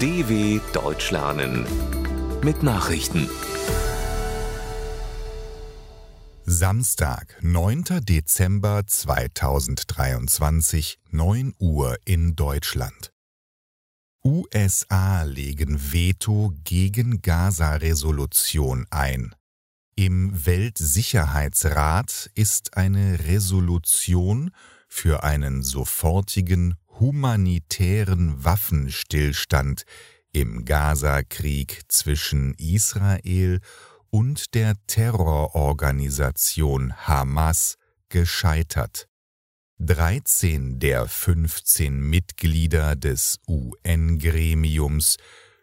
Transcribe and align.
DW 0.00 0.60
Deutsch 0.74 1.10
lernen 1.10 1.66
mit 2.44 2.62
Nachrichten. 2.62 3.30
Samstag, 6.44 7.38
9. 7.40 7.84
Dezember 8.02 8.86
2023, 8.86 10.98
9 11.12 11.54
Uhr 11.58 11.96
in 12.04 12.36
Deutschland. 12.36 13.14
USA 14.22 15.22
legen 15.22 15.92
Veto 15.92 16.52
gegen 16.62 17.22
Gaza-Resolution 17.22 18.86
ein. 18.90 19.34
Im 19.94 20.44
Weltsicherheitsrat 20.44 22.30
ist 22.34 22.76
eine 22.76 23.20
Resolution 23.20 24.50
für 24.88 25.24
einen 25.24 25.62
sofortigen 25.62 26.74
humanitären 26.98 28.44
Waffenstillstand 28.44 29.84
im 30.32 30.64
Gaza-Krieg 30.64 31.82
zwischen 31.88 32.54
Israel 32.54 33.60
und 34.10 34.54
der 34.54 34.74
Terrororganisation 34.86 36.94
Hamas 37.06 37.76
gescheitert. 38.08 39.08
13 39.78 40.78
der 40.78 41.06
15 41.06 42.00
Mitglieder 42.00 42.96
des 42.96 43.40
UN-Gremiums 43.46 45.18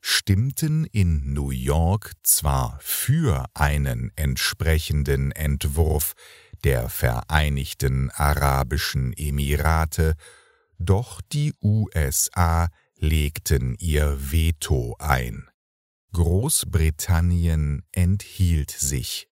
stimmten 0.00 0.86
in 0.86 1.34
New 1.34 1.50
York 1.50 2.12
zwar 2.22 2.78
für 2.80 3.44
einen 3.52 4.10
entsprechenden 4.16 5.30
Entwurf 5.32 6.14
der 6.64 6.88
Vereinigten 6.88 8.10
Arabischen 8.10 9.12
Emirate, 9.12 10.14
doch 10.78 11.20
die 11.20 11.52
USA 11.62 12.68
legten 12.96 13.76
ihr 13.78 14.30
Veto 14.30 14.96
ein. 14.98 15.48
Großbritannien 16.12 17.82
enthielt 17.92 18.70
sich. 18.70 19.28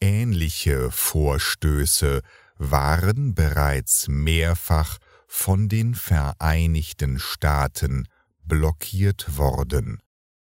Ähnliche 0.00 0.90
Vorstöße 0.90 2.22
waren 2.56 3.34
bereits 3.34 4.08
mehrfach 4.08 4.98
von 5.26 5.68
den 5.68 5.94
Vereinigten 5.94 7.18
Staaten 7.18 8.08
blockiert 8.44 9.36
worden. 9.36 10.00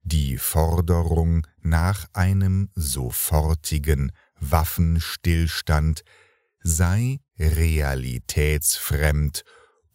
Die 0.04 0.38
Forderung 0.38 1.46
nach 1.62 2.08
einem 2.14 2.70
sofortigen 2.76 4.14
Waffenstillstand 4.40 6.04
sei 6.62 7.20
realitätsfremd 7.38 9.44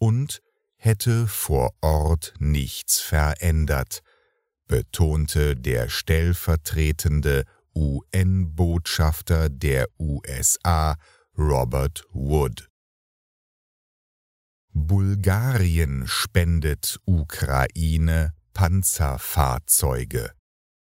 und 0.03 0.41
hätte 0.75 1.27
vor 1.27 1.73
Ort 1.79 2.33
nichts 2.37 2.99
verändert, 2.99 4.01
betonte 4.67 5.55
der 5.55 5.87
stellvertretende 5.87 7.45
UN-Botschafter 7.73 9.47
der 9.47 9.87
USA 9.97 10.97
Robert 11.37 12.03
Wood. 12.11 12.69
Bulgarien 14.73 16.05
spendet 16.05 16.99
Ukraine 17.05 18.33
Panzerfahrzeuge. 18.51 20.33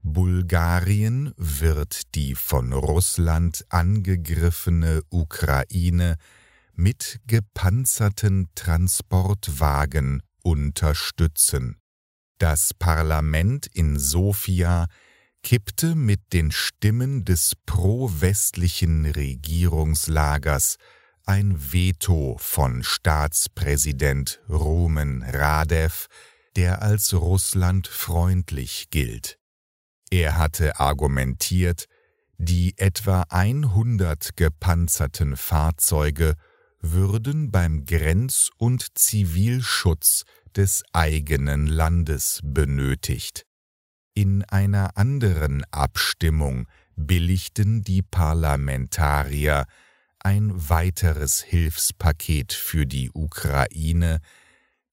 Bulgarien 0.01 1.35
wird 1.37 2.15
die 2.15 2.33
von 2.33 2.73
Russland 2.73 3.63
angegriffene 3.69 5.03
Ukraine 5.11 6.17
mit 6.75 7.19
gepanzerten 7.27 8.49
Transportwagen 8.55 10.23
unterstützen. 10.43 11.77
Das 12.39 12.73
Parlament 12.73 13.67
in 13.67 13.97
Sofia 13.97 14.87
kippte 15.43 15.95
mit 15.95 16.33
den 16.33 16.51
Stimmen 16.51 17.25
des 17.25 17.53
pro-westlichen 17.65 19.05
Regierungslagers 19.05 20.77
ein 21.25 21.71
Veto 21.71 22.37
von 22.39 22.83
Staatspräsident 22.83 24.41
Rumen 24.49 25.23
Radev, 25.23 26.07
der 26.55 26.81
als 26.81 27.13
russlandfreundlich 27.13 28.87
gilt. 28.89 29.37
Er 30.09 30.37
hatte 30.37 30.79
argumentiert, 30.79 31.85
die 32.37 32.77
etwa 32.77 33.23
100 33.29 34.35
gepanzerten 34.35 35.37
Fahrzeuge 35.37 36.35
würden 36.83 37.49
beim 37.49 37.85
Grenz- 37.85 38.51
und 38.57 38.97
Zivilschutz 38.97 40.25
des 40.55 40.83
eigenen 40.91 41.65
Landes 41.65 42.41
benötigt. 42.43 43.45
In 44.13 44.43
einer 44.43 44.97
anderen 44.97 45.63
Abstimmung 45.71 46.67
billigten 46.95 47.83
die 47.83 48.03
Parlamentarier 48.03 49.65
ein 50.19 50.69
weiteres 50.69 51.41
Hilfspaket 51.41 52.53
für 52.53 52.85
die 52.85 53.09
Ukraine, 53.13 54.19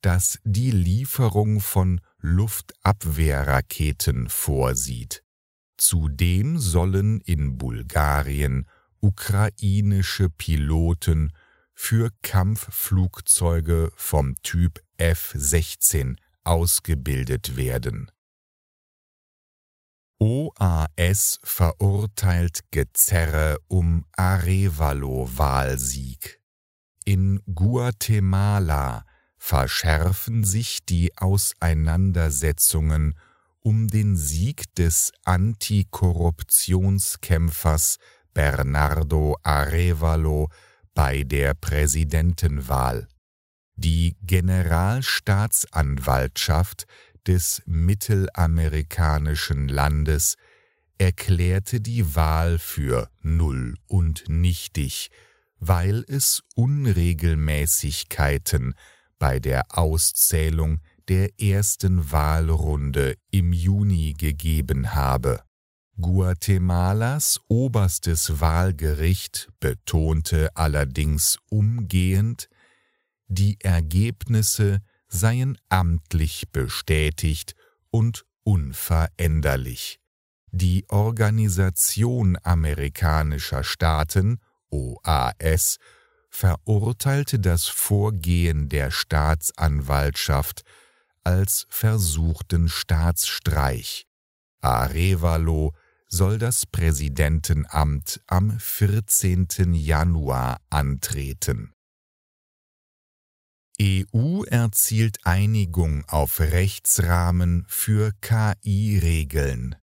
das 0.00 0.38
die 0.44 0.70
Lieferung 0.70 1.60
von 1.60 2.00
Luftabwehrraketen 2.20 4.28
vorsieht. 4.28 5.24
Zudem 5.76 6.58
sollen 6.58 7.20
in 7.20 7.58
Bulgarien 7.58 8.66
ukrainische 9.00 10.30
Piloten 10.30 11.32
für 11.82 12.10
Kampfflugzeuge 12.22 13.90
vom 13.96 14.36
Typ 14.42 14.82
F-16 14.98 16.18
ausgebildet 16.44 17.56
werden. 17.56 18.10
OAS 20.18 21.38
verurteilt 21.42 22.60
Gezerre 22.70 23.56
um 23.66 24.04
Arevalo-Wahlsieg. 24.14 26.42
In 27.06 27.40
Guatemala 27.52 29.06
verschärfen 29.38 30.44
sich 30.44 30.84
die 30.84 31.16
Auseinandersetzungen 31.16 33.18
um 33.60 33.88
den 33.88 34.18
Sieg 34.18 34.74
des 34.74 35.12
Antikorruptionskämpfers 35.24 37.96
Bernardo 38.34 39.38
Arevalo 39.42 40.50
bei 40.94 41.24
der 41.24 41.54
Präsidentenwahl. 41.54 43.08
Die 43.76 44.16
Generalstaatsanwaltschaft 44.22 46.86
des 47.26 47.62
mittelamerikanischen 47.66 49.68
Landes 49.68 50.36
erklärte 50.98 51.80
die 51.80 52.14
Wahl 52.14 52.58
für 52.58 53.10
null 53.22 53.76
und 53.86 54.24
nichtig, 54.28 55.10
weil 55.58 56.04
es 56.08 56.42
Unregelmäßigkeiten 56.54 58.74
bei 59.18 59.40
der 59.40 59.78
Auszählung 59.78 60.80
der 61.08 61.40
ersten 61.40 62.12
Wahlrunde 62.12 63.16
im 63.30 63.52
Juni 63.52 64.12
gegeben 64.12 64.94
habe. 64.94 65.42
Guatemalas 66.00 67.40
oberstes 67.48 68.40
Wahlgericht 68.40 69.50
betonte 69.60 70.56
allerdings 70.56 71.38
umgehend, 71.50 72.48
die 73.26 73.58
Ergebnisse 73.60 74.80
seien 75.08 75.58
amtlich 75.68 76.50
bestätigt 76.52 77.54
und 77.90 78.24
unveränderlich. 78.44 80.00
Die 80.52 80.84
Organisation 80.88 82.38
amerikanischer 82.42 83.62
Staaten 83.62 84.40
OAS 84.70 85.78
verurteilte 86.28 87.38
das 87.38 87.66
Vorgehen 87.66 88.68
der 88.68 88.90
Staatsanwaltschaft 88.90 90.62
als 91.24 91.66
versuchten 91.68 92.68
Staatsstreich. 92.68 94.06
Arevalo 94.60 95.74
soll 96.10 96.38
das 96.38 96.66
Präsidentenamt 96.66 98.20
am 98.26 98.58
14. 98.58 99.74
Januar 99.74 100.60
antreten. 100.68 101.72
EU 103.80 104.42
erzielt 104.44 105.24
Einigung 105.24 106.04
auf 106.06 106.40
Rechtsrahmen 106.40 107.64
für 107.68 108.12
KI-Regeln. 108.20 109.76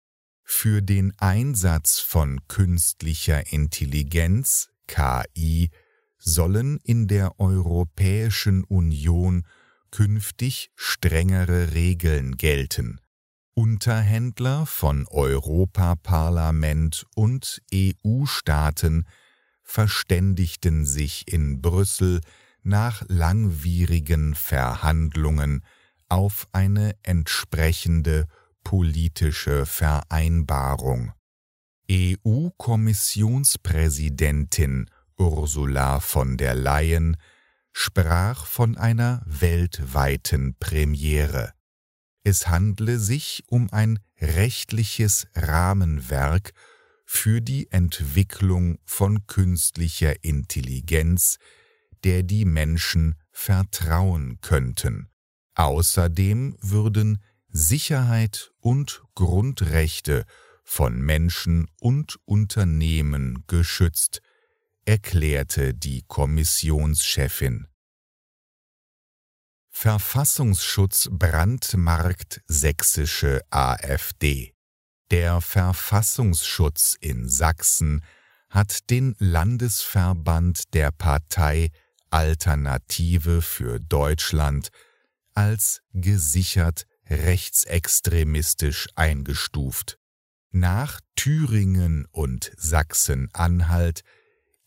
Für 0.42 0.82
den 0.82 1.12
Einsatz 1.18 2.00
von 2.00 2.40
künstlicher 2.48 3.52
Intelligenz 3.52 4.70
KI 4.88 5.70
sollen 6.18 6.80
in 6.82 7.06
der 7.06 7.38
Europäischen 7.38 8.64
Union 8.64 9.46
künftig 9.90 10.72
strengere 10.74 11.72
Regeln 11.72 12.36
gelten. 12.36 12.98
Unterhändler 13.54 14.66
von 14.66 15.06
Europaparlament 15.08 17.06
und 17.14 17.62
EU-Staaten 17.72 19.06
verständigten 19.62 20.84
sich 20.84 21.32
in 21.32 21.62
Brüssel 21.62 22.20
nach 22.62 23.02
langwierigen 23.08 24.34
Verhandlungen 24.34 25.64
auf 26.08 26.48
eine 26.52 26.96
entsprechende 27.02 28.26
politische 28.62 29.64
Vereinbarung. 29.66 31.12
EU-Kommissionspräsidentin 31.90 34.90
Ursula 35.16 36.00
von 36.00 36.36
der 36.36 36.54
Leyen 36.54 37.16
sprach 37.72 38.44
von 38.46 38.76
einer 38.76 39.22
weltweiten 39.26 40.54
Premiere. 40.58 41.53
Es 42.24 42.48
handle 42.48 42.98
sich 42.98 43.44
um 43.48 43.70
ein 43.70 44.00
rechtliches 44.18 45.28
Rahmenwerk 45.34 46.52
für 47.04 47.42
die 47.42 47.70
Entwicklung 47.70 48.78
von 48.84 49.26
künstlicher 49.26 50.24
Intelligenz, 50.24 51.36
der 52.02 52.22
die 52.22 52.46
Menschen 52.46 53.16
vertrauen 53.30 54.38
könnten. 54.40 55.10
Außerdem 55.54 56.56
würden 56.60 57.22
Sicherheit 57.48 58.52
und 58.58 59.02
Grundrechte 59.14 60.24
von 60.64 61.00
Menschen 61.00 61.68
und 61.78 62.18
Unternehmen 62.24 63.44
geschützt, 63.46 64.22
erklärte 64.86 65.74
die 65.74 66.02
Kommissionschefin. 66.08 67.68
Verfassungsschutz 69.76 71.08
brandmarkt 71.10 72.40
sächsische 72.46 73.40
AfD. 73.50 74.54
Der 75.10 75.40
Verfassungsschutz 75.42 76.96
in 77.00 77.28
Sachsen 77.28 78.02
hat 78.48 78.88
den 78.88 79.14
Landesverband 79.18 80.72
der 80.72 80.92
Partei 80.92 81.70
Alternative 82.08 83.42
für 83.42 83.80
Deutschland 83.80 84.68
als 85.34 85.80
gesichert 85.92 86.86
rechtsextremistisch 87.10 88.86
eingestuft. 88.94 89.98
Nach 90.50 91.00
Thüringen 91.16 92.06
und 92.12 92.52
Sachsen-Anhalt 92.56 94.02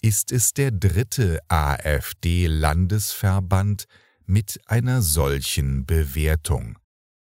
ist 0.02 0.34
es 0.34 0.54
der 0.54 0.72
dritte 0.72 1.40
AfD-Landesverband 1.48 3.86
mit 4.28 4.60
einer 4.66 5.02
solchen 5.02 5.86
Bewertung. 5.86 6.78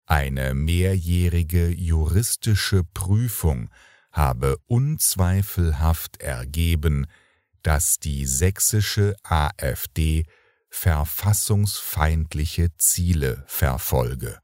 Eine 0.06 0.54
mehrjährige 0.54 1.70
juristische 1.70 2.84
Prüfung 2.84 3.70
habe 4.12 4.58
unzweifelhaft 4.68 6.22
ergeben, 6.22 7.08
dass 7.64 7.98
die 7.98 8.26
sächsische 8.26 9.16
AfD 9.24 10.26
verfassungsfeindliche 10.70 12.70
Ziele 12.78 13.44
verfolge. 13.48 14.40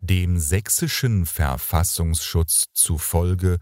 Dem 0.00 0.38
sächsischen 0.38 1.24
Verfassungsschutz 1.24 2.66
zufolge 2.72 3.58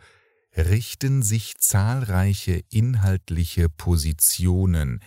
richten 0.56 1.23
sich 1.23 1.56
zahlreiche 1.59 2.62
inhaltliche 2.71 3.69
Positionen 3.69 5.00